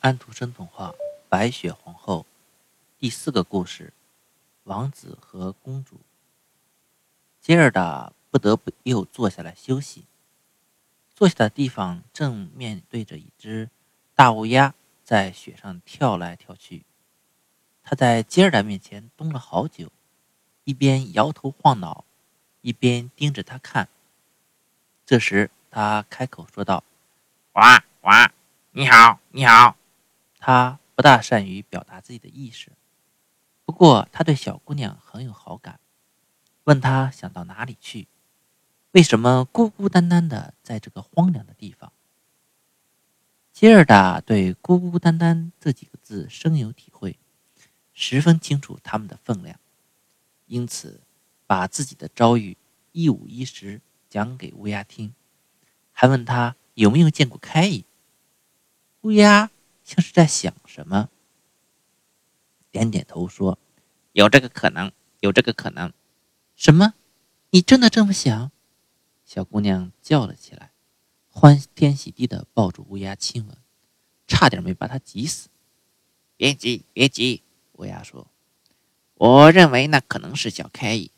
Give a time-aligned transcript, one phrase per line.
[0.00, 0.88] 安徒生童话
[1.28, 2.20] 《白雪皇后》
[2.98, 3.92] 第四个故事：
[4.64, 6.00] 王子和公主。
[7.38, 10.06] 吉尔达不得不又坐下来休息。
[11.14, 13.68] 坐下的地方正面对着一只
[14.14, 14.74] 大乌鸦，
[15.04, 16.82] 在雪上跳来跳去。
[17.82, 19.92] 他在吉尔达面前蹲了好久，
[20.64, 22.06] 一边摇头晃脑，
[22.62, 23.86] 一边盯着他看。
[25.04, 26.82] 这时，他开口说道
[27.52, 28.32] ：“哇哇，
[28.70, 29.76] 你好，你好。”
[30.40, 32.72] 他不大善于表达自己的意思，
[33.64, 35.78] 不过他对小姑娘很有好感，
[36.64, 38.08] 问她想到哪里去，
[38.92, 41.92] 为什么孤孤单单的在这个荒凉的地方。
[43.52, 47.18] 吉尔达对“孤孤单单”这几个字深有体会，
[47.92, 49.60] 十分清楚他们的分量，
[50.46, 51.02] 因此
[51.46, 52.56] 把自己的遭遇
[52.92, 55.14] 一五一十讲给乌鸦听，
[55.92, 57.84] 还问他有没有见过开伊。
[59.02, 59.50] 乌鸦。
[59.90, 61.08] 像是在想什么，
[62.70, 63.58] 点点头说
[64.14, 65.92] ：“有这个可能，有这个可能。”
[66.54, 66.94] 什么？
[67.50, 68.52] 你真的这么想？
[69.24, 70.70] 小姑娘叫了起来，
[71.28, 73.58] 欢天喜地的抱住乌鸦亲吻，
[74.28, 75.48] 差点没把它急死。
[76.36, 78.28] 别急，别急，乌鸦说
[79.18, 81.10] ：“我认为那可能是小开伊，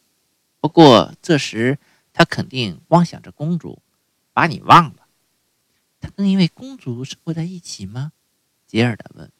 [0.60, 1.78] 不过这时
[2.14, 3.82] 他肯定光想着公主，
[4.32, 5.06] 把你忘了。
[6.00, 8.12] 他跟一位公主生活在一起吗？”
[8.72, 9.30] 吉尔达问：“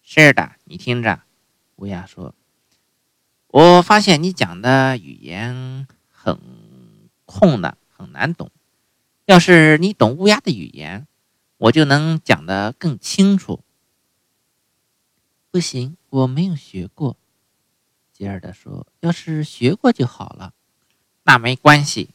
[0.00, 1.20] 是的，你听着。”
[1.76, 2.34] 乌鸦说
[3.48, 6.40] ：“我发现你讲的语言很
[7.26, 8.50] 空的，很难懂。
[9.26, 11.06] 要是你懂乌鸦的语言，
[11.58, 13.62] 我就能讲得更清楚。”
[15.52, 17.18] 不行，我没有学过。”
[18.14, 20.54] 吉尔德说：“要是学过就好了。”
[21.24, 22.08] 那没关系。”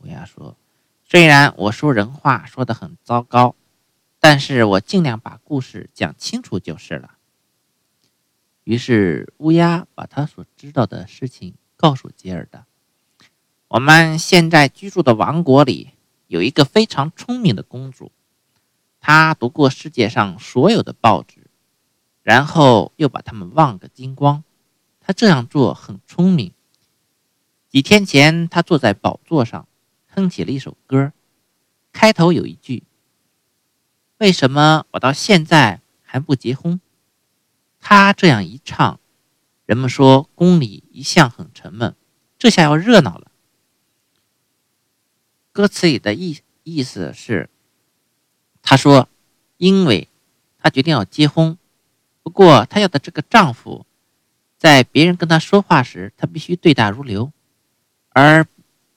[0.00, 0.56] 乌鸦说
[1.04, 3.54] ：“虽然我说人话说得很糟糕。”
[4.24, 7.16] 但是我尽量把故事讲清楚就是了。
[8.62, 12.64] 于是乌鸦把他所知道的事情告诉吉尔达。
[13.66, 15.90] 我们现在居住的王国里
[16.28, 18.12] 有一个非常聪明的公主，
[19.00, 21.48] 她读过世界上所有的报纸，
[22.22, 24.44] 然后又把它们忘个精光。
[25.00, 26.52] 她这样做很聪明。
[27.68, 29.66] 几天前，她坐在宝座上，
[30.06, 31.12] 哼起了一首歌，
[31.92, 32.84] 开头有一句。
[34.22, 36.80] 为什么我到现在还不结婚？
[37.80, 39.00] 他这样一唱，
[39.66, 41.96] 人们说宫里一向很沉闷，
[42.38, 43.32] 这下要热闹了。
[45.50, 47.50] 歌词里的意意思是，
[48.62, 49.08] 他说，
[49.56, 50.06] 因为
[50.56, 51.58] 他决定要结婚，
[52.22, 53.84] 不过他要的这个丈夫，
[54.56, 57.32] 在别人跟他说话时，他必须对答如流，
[58.10, 58.46] 而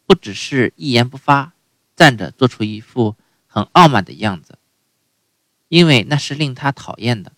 [0.06, 1.54] 不只是一言不发，
[1.96, 3.16] 站着做出一副
[3.48, 4.60] 很傲慢的样子。
[5.76, 7.34] 因为那是令他讨厌的。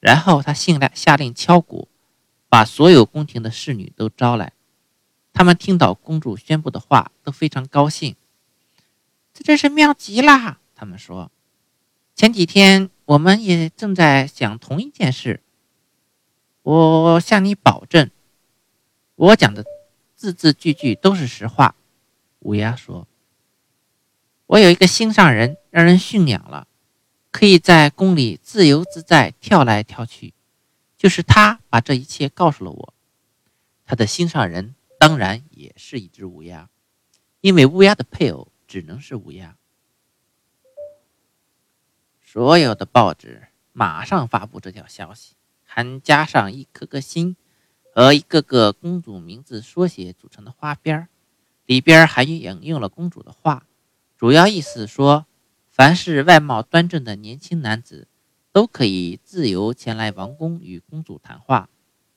[0.00, 1.86] 然后他信令下令敲鼓，
[2.48, 4.52] 把所有宫廷的侍女都招来。
[5.32, 8.16] 他们听到公主宣布的话，都非常高兴。
[9.32, 11.30] 这真是妙极了，他们说。
[12.16, 15.40] 前几天我们也正在想同一件事。
[16.62, 18.10] 我向你保证，
[19.14, 19.64] 我讲的
[20.16, 21.76] 字字句句都是实话。
[22.40, 23.06] 乌鸦说
[24.46, 26.66] ：“我有一个心上人，让人驯养了。”
[27.30, 30.32] 可以在宫里自由自在跳来跳去，
[30.96, 32.94] 就是他把这一切告诉了我。
[33.84, 36.70] 他的心上人当然也是一只乌鸦，
[37.42, 39.56] 因为乌鸦的配偶只能是乌鸦。
[42.24, 45.34] 所有的报纸马上发布这条消息，
[45.64, 47.36] 还加上一颗颗心
[47.94, 51.08] 和一个个公主名字缩写组成的花边
[51.66, 53.66] 里边还引用了公主的话，
[54.16, 55.26] 主要意思说。
[55.78, 58.08] 凡是外貌端正的年轻男子，
[58.50, 61.68] 都可以自由前来王宫与公主谈话。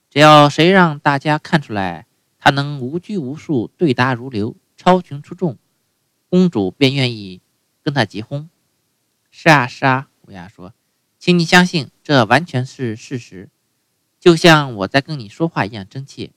[0.09, 2.07] 只要谁让大家看出来
[2.39, 5.59] 他能无拘无束、对答如流、超群出众，
[6.27, 7.39] 公主便愿意
[7.83, 8.49] 跟他结婚。
[9.29, 10.73] 是啊，是啊，乌鸦说
[11.19, 13.51] ：“请你相信，这完全是事实，
[14.19, 16.31] 就像我在跟你说话一样真切。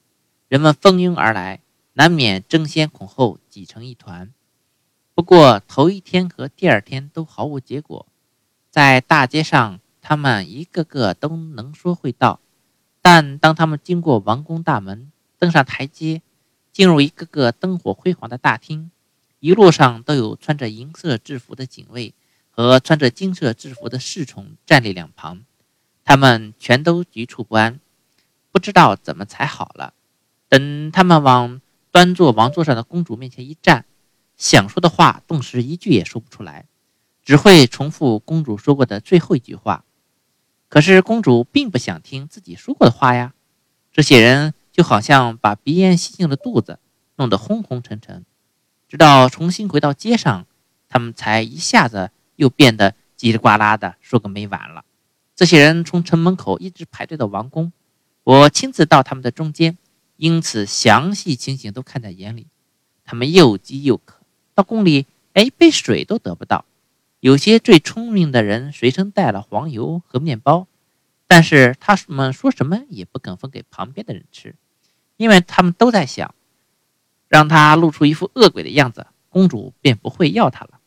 [0.49, 1.63] 人们蜂拥而来，
[1.95, 4.31] 难免争先恐后，挤成一团。”
[5.15, 8.05] 不过头一天和第二天都毫无结果，
[8.69, 12.41] 在大街上，他们一个个都能说会道，
[13.01, 16.21] 但当他们经过王宫大门，登上台阶，
[16.73, 18.91] 进入一个个灯火辉煌的大厅，
[19.39, 22.13] 一路上都有穿着银色制服的警卫
[22.51, 25.45] 和穿着金色制服的侍从站立两旁，
[26.05, 27.79] 他们全都局促不安，
[28.51, 29.95] 不知道怎么才好了。
[30.49, 31.61] 等他们往
[31.93, 33.85] 端坐王座上的公主面前一站。
[34.45, 36.67] 想说的话，顿时一句也说不出来，
[37.23, 39.87] 只会重复公主说过的最后一句话
[40.69, 43.33] ：“可是公主并不想听自己说过的话呀。
[43.91, 46.79] 这些人就好像把鼻烟吸进了肚子，
[47.17, 48.27] 弄得昏昏沉沉。
[48.87, 50.47] 直到重新回到街上，
[50.91, 54.85] 他们才一下子又变得叽里呱啦的说个没完了。
[55.35, 57.73] 这些人从城门口一直排队到王宫，
[58.23, 59.79] 我亲自到他们的中间，
[60.19, 62.49] 因此详细情形都看在眼里。
[63.07, 64.24] 他们又饥又渴，
[64.55, 66.65] 到宫里连一杯水都得不到。
[67.21, 70.67] 有些最聪明的人随身带了黄油和面包，
[71.27, 74.55] 但是他们说什么也不肯分给旁边的人吃，
[75.17, 76.35] 因为他们都在想，
[77.29, 80.81] 让他露出一副恶鬼的样子，公主便不会要他了。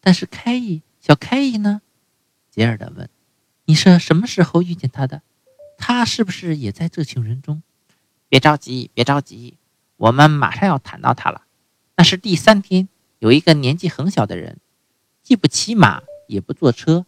[0.00, 1.82] 但是开义，小开义呢？
[2.50, 3.10] 杰尔德问
[3.66, 5.22] ：“你是什么时候遇见他的？
[5.76, 7.62] 他是不是也在这群人中？”
[8.28, 9.56] 别着急，别着急，
[9.96, 11.42] 我们马上要谈到他了。
[11.96, 12.88] 那是第三天。
[13.20, 14.58] 有一个年纪很小的人，
[15.22, 17.06] 既不骑马也不坐车，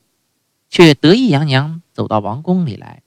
[0.71, 3.03] 却得意洋洋走到王宫里来。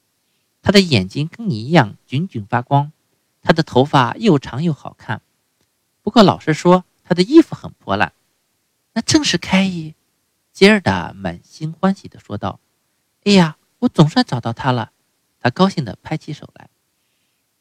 [0.61, 2.91] 他的眼睛跟你一样炯炯发光，
[3.41, 5.23] 他的头发又长又好看。
[6.03, 8.13] 不过老实说，他的衣服很破烂。
[8.93, 9.95] 那正是开伊，
[10.53, 12.59] 吉尔达满心欢喜地说道
[13.23, 14.91] ：“哎呀，我总算找到他了！”
[15.39, 16.69] 他高兴地拍起手来。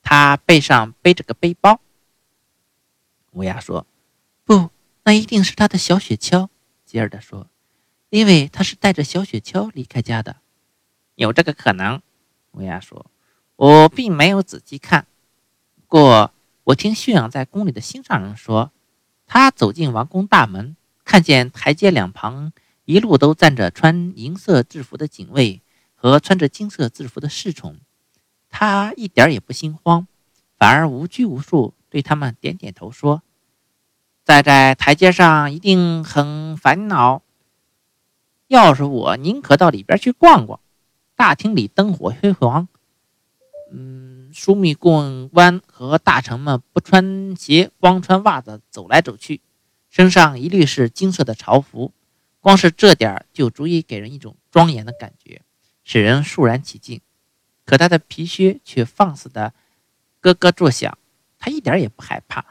[0.02, 1.80] 他背上背着个背包。
[3.32, 3.86] 乌鸦说
[4.48, 4.70] ：“不。”
[5.04, 6.48] 那一定是他的小雪橇，
[6.84, 7.48] 吉尔德说，
[8.10, 10.36] 因为他是带着小雪橇离开家的。
[11.14, 12.02] 有这个可能，
[12.50, 13.06] 乌鸦说，
[13.56, 15.06] 我并没有仔细看。
[15.76, 16.34] 不过
[16.64, 18.70] 我听驯养在宫里的心上人说，
[19.26, 22.52] 他走进王宫大门，看见台阶两旁
[22.84, 25.62] 一路都站着穿银色制服的警卫
[25.94, 27.78] 和穿着金色制服的侍从，
[28.50, 30.06] 他一点也不心慌，
[30.58, 33.22] 反而无拘无束，对他们点点头说。
[34.28, 37.22] 站在台阶上一定很烦恼。
[38.46, 40.60] 要是我，宁可到里边去逛逛。
[41.16, 42.68] 大厅里灯火辉煌，
[43.72, 49.40] 嗯，枢密顾问官和大臣们不穿鞋，光穿袜子走来走去，
[49.88, 51.94] 身上一律是金色的朝服。
[52.38, 55.40] 光是这点就足以给人一种庄严的感觉，
[55.84, 57.00] 使人肃然起敬。
[57.64, 59.54] 可他的皮靴却放肆的
[60.20, 60.98] 咯咯作响，
[61.38, 62.44] 他一点也不害怕。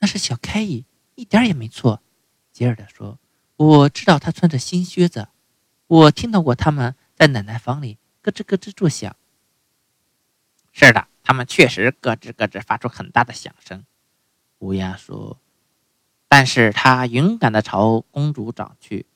[0.00, 0.84] 那是小开伊。
[1.16, 2.02] 一点也没错，
[2.52, 3.18] 吉尔达说
[3.56, 5.28] ：“我知道他穿着新靴子，
[5.86, 9.16] 我听到过他们在奶奶房里咯吱咯吱作响。”
[10.72, 13.86] 是的，他们确实咯吱咯吱发出很大的响声。
[14.58, 15.40] 乌鸦说
[16.28, 19.06] ：“但是他勇敢地朝公主找去。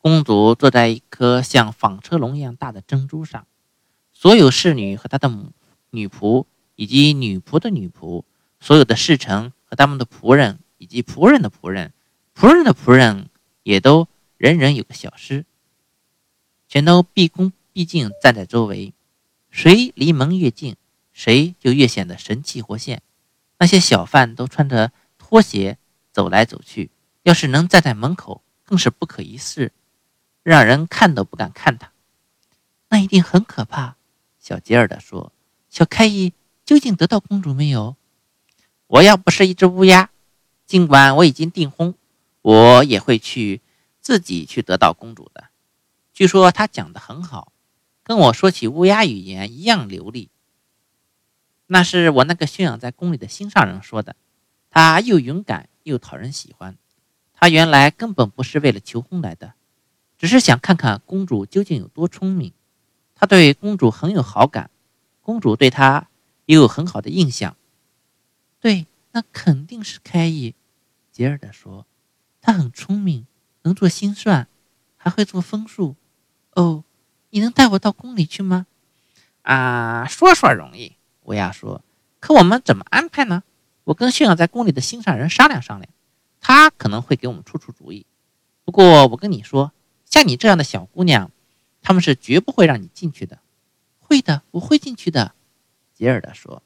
[0.00, 3.48] 公主坐在一颗像纺车龙一样大的珍珠上，
[4.12, 5.52] 所有侍女和她的母
[5.90, 6.46] 女仆，
[6.76, 8.22] 以及女仆的女仆，
[8.60, 11.92] 所有的侍臣和他们的仆人。”以及仆人的仆人，
[12.34, 13.28] 仆人的仆人
[13.62, 15.44] 也都人人有个小师，
[16.68, 18.94] 全都毕恭毕敬站在周围。
[19.50, 20.76] 谁离门越近，
[21.12, 23.02] 谁就越显得神气活现。
[23.58, 25.78] 那些小贩都穿着拖鞋
[26.12, 26.90] 走来走去，
[27.22, 29.72] 要是能站在门口，更是不可一世，
[30.42, 31.92] 让人看都不敢看他。
[32.90, 33.96] 那一定很可怕。
[34.38, 35.32] 小吉尔的说
[35.68, 36.32] ：“小开伊
[36.64, 37.96] 究竟得到公主没有？
[38.86, 40.10] 我要不是一只乌鸦。”
[40.68, 41.94] 尽管我已经订婚，
[42.42, 43.62] 我也会去
[44.02, 45.48] 自己去得到公主的。
[46.12, 47.54] 据说她讲的很好，
[48.02, 50.28] 跟我说起乌鸦语言一样流利。
[51.68, 54.14] 那是我那个驯养在宫里的心上人说的。
[54.68, 56.76] 他又勇敢又讨人喜欢。
[57.32, 59.54] 他原来根本不是为了求婚来的，
[60.18, 62.52] 只是想看看公主究竟有多聪明。
[63.14, 64.70] 他对公主很有好感，
[65.22, 66.08] 公主对他
[66.44, 67.56] 也有很好的印象。
[68.60, 68.86] 对。
[69.10, 70.54] 那肯定是开意，
[71.18, 71.84] 吉尔德说
[72.40, 73.26] ：“他很聪明，
[73.62, 74.46] 能做心算，
[74.96, 75.96] 还会做分数。
[76.54, 76.84] 哦，
[77.30, 78.68] 你能带我到宫里去吗？”
[79.42, 80.94] 啊，说说容易。
[81.24, 81.82] 乌鸦说
[82.20, 83.42] ：“可我们怎么安排呢？
[83.82, 85.92] 我跟驯养在宫里的心上人商量商量，
[86.38, 88.06] 他可能会给我们出出主意。
[88.64, 89.72] 不过我跟你说，
[90.04, 91.32] 像你这样的小姑娘，
[91.82, 93.40] 他们是绝不会让你进去的。
[93.98, 95.34] ”“会的，我会进去的。”
[95.92, 96.62] 吉尔德说。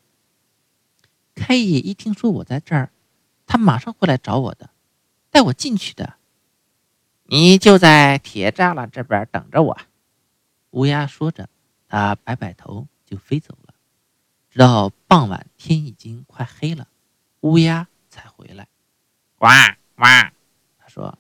[1.35, 2.91] 开野一听说我在这儿，
[3.53, 4.71] 他马上会来找我的，
[5.31, 6.15] 带我进去的。
[7.25, 9.79] 你就在铁栅栏这边等着我。”
[10.73, 11.51] 乌鸦说着，
[11.87, 13.75] 他摆摆头就飞走了。
[14.49, 16.89] 直到傍晚，天已经快黑了，
[17.41, 18.67] 乌鸦才回来。
[19.37, 19.49] 呱
[19.97, 20.05] 呱，
[20.79, 21.19] 他说：“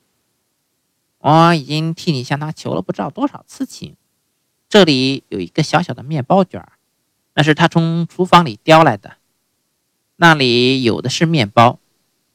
[1.21, 3.95] 我已经替你向他求了不知道多少次情。
[4.71, 6.67] 这里有一个小小的面包卷，
[7.35, 9.19] 那是他从厨房里叼来的。”
[10.17, 11.79] 那里有的是面包，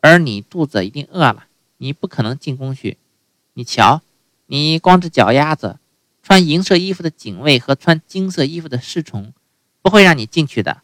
[0.08, 1.48] 而你肚子一定饿了，
[1.78, 2.98] 你不可能进宫去。
[3.54, 4.02] 你瞧，
[4.46, 5.80] 你光着脚丫子，
[6.24, 9.34] 穿银色衣服的警卫和穿金色衣服的侍从
[9.82, 10.82] 不会让你进去的。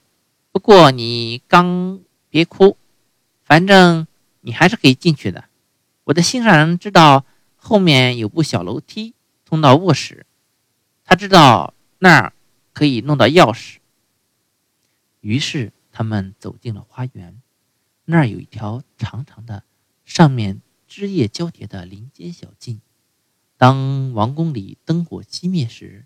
[0.52, 2.00] 不过你刚
[2.30, 2.78] 别哭，
[3.44, 4.08] 反正
[4.42, 5.46] 你还是可以进去的。
[6.06, 7.26] 我的心上人知道
[7.56, 9.14] 后面有部小楼梯
[9.46, 10.26] 通到卧室，
[11.06, 12.34] 他知道那儿
[12.74, 13.78] 可以弄到钥匙。
[15.22, 17.42] 于是他们走进了花园，
[18.14, 19.64] 那儿有一条长长的、
[20.06, 22.80] 上面枝叶交叠的林间小径。
[23.58, 26.06] 当王宫里灯火熄灭时，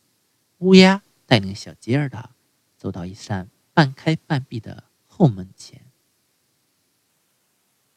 [0.59, 2.29] 乌鸦带领小吉尔达
[2.77, 5.81] 走到一扇半开半闭的后门前。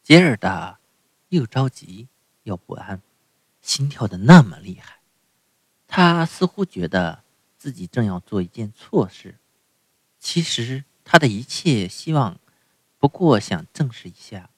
[0.03, 0.81] 吉尔达
[1.29, 2.09] 又着急
[2.43, 3.01] 又不安，
[3.61, 5.03] 心跳的那么厉害。
[5.87, 7.23] 他似乎觉得
[7.57, 9.39] 自己正要做一件错事。
[10.19, 12.41] 其实他的一切希望，
[13.01, 14.51] 不过想证实一下，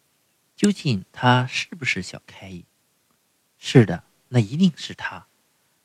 [0.55, 2.63] 究竟他是不是小开。
[3.57, 4.05] 是的。
[4.35, 5.27] 那一定是他，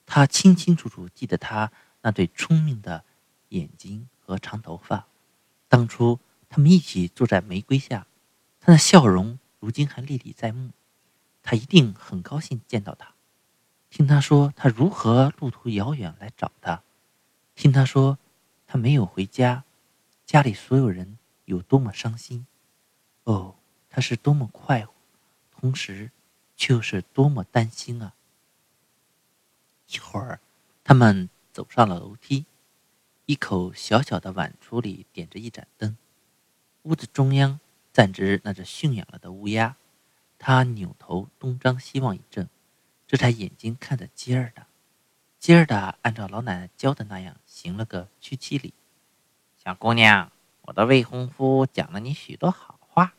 [0.06, 1.70] 他清清楚楚记得他
[2.02, 3.04] 那对聪明的
[3.50, 5.06] 眼睛和长头发。
[5.68, 8.08] 当初他们一起坐在玫瑰下，
[8.62, 10.72] 他的笑容如今还历历在目。
[11.44, 13.16] 他一定很高兴见到他，
[13.90, 16.84] 听他说他如何路途遥远来找他，
[17.54, 18.18] 听他说
[18.66, 19.66] 他没有回家，
[20.26, 21.17] 家里所有人
[21.48, 22.46] 有多么伤心。
[23.24, 23.56] 哦，
[23.90, 24.94] 他是多么快活，
[25.52, 26.12] 同时
[26.56, 28.14] 却又是多么担心啊！
[29.90, 30.40] 一会儿，
[30.84, 32.46] 他们走上了楼梯。
[33.26, 35.98] 一口小小的碗橱里点着一盏灯。
[36.84, 37.60] 屋子中央
[37.92, 39.76] 站着那只驯养了的乌鸦，
[40.38, 42.50] 它扭头东张西望一阵，
[43.06, 44.68] 这才眼睛看着吉尔达。
[45.40, 48.74] 吉尔达按照老奶奶教的那样行了个屈膝礼。
[49.58, 50.32] 小姑娘，
[50.68, 53.14] 我的未婚夫讲了你许多好话。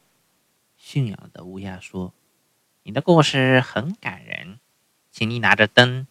[0.77, 2.13] 驯养的乌鸦说
[2.85, 4.61] ：“你的故事很感人，
[5.11, 6.07] 请你拿着灯。”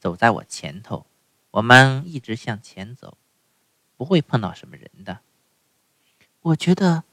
[0.00, 1.06] 走在我前头，
[1.52, 3.16] 我们一直向前走，
[3.96, 5.20] 不会碰到什么人的。
[6.40, 7.04] 我觉得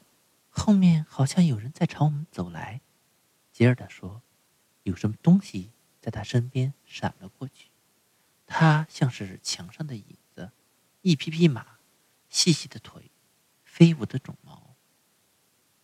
[0.48, 2.80] 后面好像有人在朝我们走来。
[3.52, 4.22] 吉尔达说
[4.82, 7.68] ：“有什么东西在他身边闪了过去，
[8.48, 10.50] 它像是墙上的影子，
[11.02, 11.78] 一匹匹马，
[12.28, 13.12] 细细的腿，
[13.72, 14.74] 飞舞的种毛，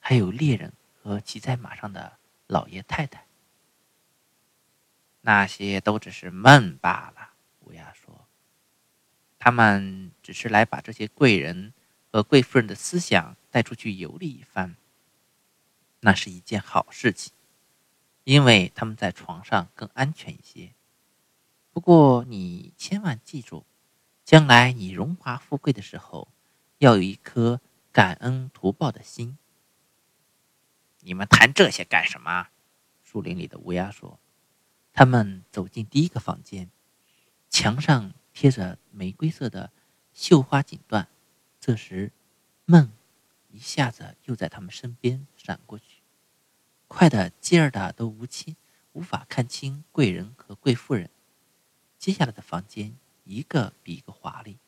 [0.01, 3.25] 还有猎人和骑在马上的老爷太太。”
[5.23, 8.27] 那些都只是梦罢了，乌鸦说。
[9.39, 11.73] 他们只是来把这些贵人
[12.11, 14.77] 和贵妇人的思想带出去游历一番。
[16.01, 17.33] 那是一件好事情，
[18.25, 20.73] 因为他们在床上更安全一些。
[21.73, 23.65] 不过你千万记住，
[24.25, 26.29] 将来你荣华富贵的时候，
[26.79, 27.61] 要有一颗
[27.97, 29.39] 感恩图报的心。
[31.01, 32.49] 你们谈这些干什么？
[33.03, 34.21] 树林里的乌鸦说。
[34.93, 36.69] 他们走进第一个房间，
[37.49, 39.73] 墙上贴着玫瑰色的
[40.13, 41.07] 绣花锦缎。
[41.59, 42.13] 这时，
[42.67, 42.93] 梦
[43.49, 46.03] 一下子又在他们身边闪过去，
[46.89, 48.57] 快的吉尔达都无亲
[48.93, 51.09] 无法看清贵人和贵妇人。
[51.99, 54.59] 接下来的房间一个比一个华丽，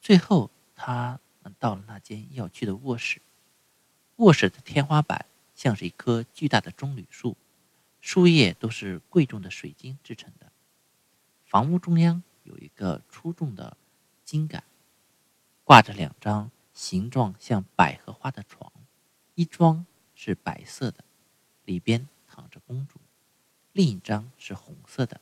[0.00, 1.18] 最后他
[1.58, 3.20] 到了那间要去的卧室。
[4.16, 7.36] 卧室的天花板像是一棵巨大的棕榈树。
[8.00, 10.52] 树叶都是贵重的水晶制成的。
[11.44, 13.76] 房屋中央有一个出众的
[14.24, 14.62] 金杆，
[15.64, 18.70] 挂着两张形状像百合花的床，
[19.34, 19.84] 一张
[20.14, 21.04] 是白色的，
[21.64, 22.98] 里边躺着公主；
[23.72, 25.20] 另一张是红色的。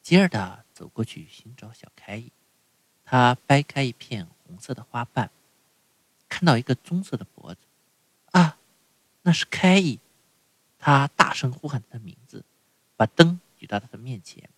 [0.00, 2.32] 吉尔达走过去寻找小开伊，
[3.04, 5.30] 他掰开一片红色的花瓣，
[6.28, 7.60] 看到一个棕色的脖子。
[8.32, 8.58] 啊，
[9.22, 9.98] 那是凯伊。
[10.78, 12.44] 他大声呼喊他的名字，
[12.96, 14.48] 把灯举到他的面前。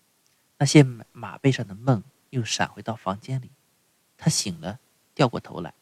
[0.58, 3.50] 那些马背上的梦又闪回到房间里。
[4.18, 4.78] 他醒了，
[5.14, 5.72] 掉过头来，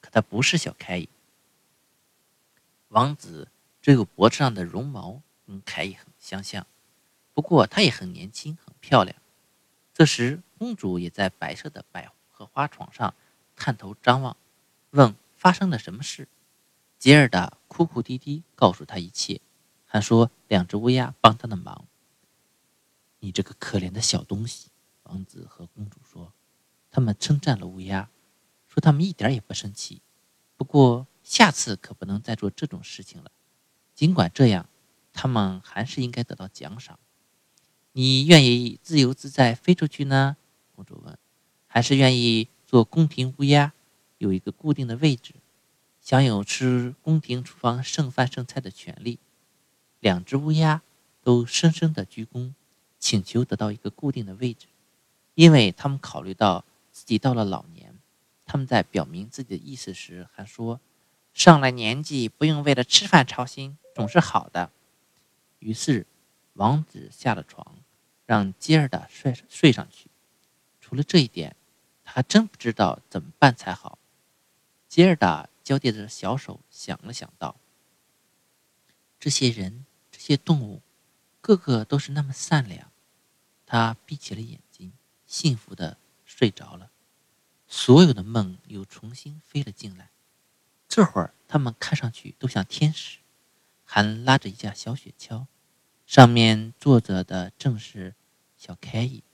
[0.00, 1.08] 可他不是小凯伊。
[2.88, 3.48] 王子
[3.80, 6.66] 只有脖子上的绒毛跟凯伊很相像，
[7.32, 9.16] 不过他也很年轻，很漂亮。
[9.94, 13.14] 这时，公主也在白色的百合花床上
[13.56, 14.36] 探头张望，
[14.92, 16.28] 问发生了什么事。
[16.98, 19.40] 吉尔达哭哭啼啼告诉他一切。
[19.84, 21.86] 还说两只乌鸦帮他的忙。
[23.20, 24.70] 你这个可怜的小东西，
[25.02, 26.32] 王子和公主说。
[26.90, 28.08] 他们称赞了乌鸦，
[28.68, 30.00] 说他们一点也不生气。
[30.56, 33.30] 不过下次可不能再做这种事情了。
[33.94, 34.68] 尽管这样，
[35.12, 36.98] 他们还是应该得到奖赏。
[37.92, 40.36] 你愿意自由自在飞出去呢？
[40.74, 41.18] 公主问。
[41.66, 43.72] 还是愿意做宫廷乌鸦，
[44.22, 45.34] 有一个固定的位置，
[46.00, 49.18] 享有吃宫廷厨房剩饭剩菜的权利？
[49.98, 50.80] 两只乌鸦
[51.24, 52.52] 都深深的鞠躬，
[53.00, 54.68] 请求得到一个固定的位置。
[55.34, 57.98] 因为他们考虑到自己到了老年，
[58.44, 60.80] 他们在表明自己的意思时还说
[61.34, 64.70] ：“上了年纪不用为了吃饭操心，总是好的。”
[65.58, 66.06] 于是，
[66.52, 67.78] 王子下了床，
[68.24, 70.08] 让吉尔达睡睡上去。
[70.80, 71.56] 除了这一点，
[72.04, 73.98] 他真不知道怎么办才好。
[74.92, 77.56] 吉尔达交叠着小手想了想，道
[79.18, 80.82] ：“这些人，这些动物，
[81.40, 82.92] 个个都是那么善良。”
[83.64, 84.92] 他闭起了眼睛，
[85.26, 85.96] 幸福的
[86.26, 86.90] 睡着了。
[87.66, 90.10] 所有的梦又重新飞了进来。
[90.86, 93.20] 这会儿，他们看上去都像天使，
[93.84, 95.46] 还拉着一架小雪橇。
[96.04, 98.14] 上面坐着的正是
[98.58, 99.24] 小凯伊，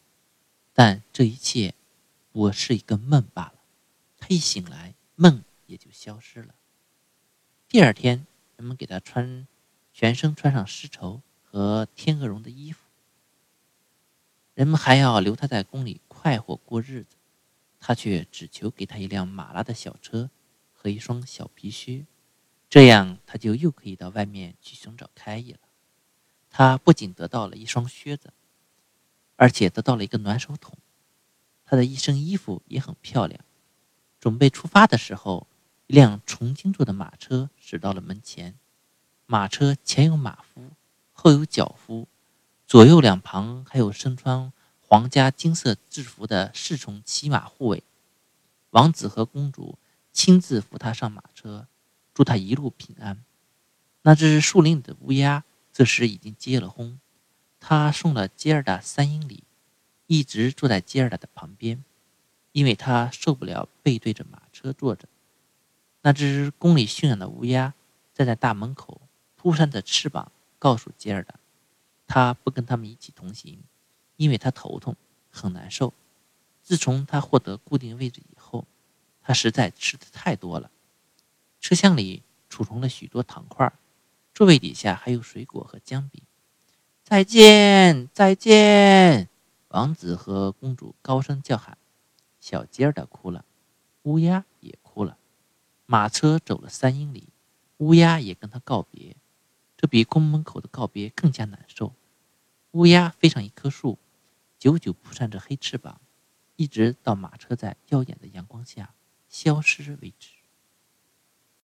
[0.73, 1.75] 但这一切
[2.31, 3.55] 不过是一个梦罢了。
[4.19, 6.55] 他一醒来，梦也就消失了。
[7.69, 9.47] 第二天，人们给他穿
[9.93, 12.81] 全身穿上丝绸和天鹅绒的衣服，
[14.55, 17.17] 人们还要留他在宫里快活过日子，
[17.79, 20.31] 他却只求给他一辆马拉的小车
[20.73, 22.07] 和一双小皮靴，
[22.71, 25.59] 这样他就又可以到外面去寻找凯伊了。
[26.51, 28.33] 他不仅得到了一双靴子，
[29.37, 30.77] 而且得到了一个暖手桶。
[31.67, 33.45] 他的一身衣服也很漂亮。
[34.19, 35.47] 准备出发的时候，
[35.89, 38.55] 一辆重新做的马车驶到了门前。
[39.25, 40.71] 马车前有马夫，
[41.13, 42.07] 后有脚夫，
[42.67, 47.83] 左右两旁还有身穿皇家金色制服的侍从骑马护卫。
[48.71, 49.79] 王子和公主
[50.13, 51.67] 亲自扶他上马车，
[52.13, 53.25] 祝他一路平安。
[54.03, 55.45] 那只树林里的乌鸦。
[55.71, 56.99] 这时已经结了婚，
[57.61, 59.45] 他送了吉尔达三英里，
[60.09, 61.85] 一直坐在吉尔达的旁边，
[62.51, 65.09] 因为他受不了背对着马车坐着。
[66.09, 67.75] 那只宫里驯养的乌鸦
[68.15, 69.03] 站在大门口，
[69.37, 71.35] 扑扇着翅膀，告诉吉尔达，
[72.07, 73.59] 他不跟他们一起同行，
[74.17, 74.97] 因为他头痛，
[75.29, 75.93] 很难受。
[76.63, 78.65] 自从他获得固定位置以后，
[79.21, 80.71] 他实在吃的太多了。
[81.61, 83.71] 车厢里储存了许多糖块。
[84.33, 86.23] 座位底下还有水果和姜饼。
[87.05, 89.29] 再见，再见！
[89.69, 91.77] 王子和公主高声叫喊。
[92.41, 93.45] 小吉尔达哭了，
[94.05, 94.88] 乌鸦也哭。
[95.91, 97.29] 马车走了三英里，
[97.79, 99.17] 乌鸦也跟他告别。
[99.75, 101.95] 这比宫门口的告别更加难受。
[102.73, 103.99] 乌鸦飞上一棵树，
[104.59, 105.99] 久久扑扇着黑翅膀，
[106.57, 108.93] 一直到马车在耀眼的阳光下
[109.31, 110.29] 消失为止。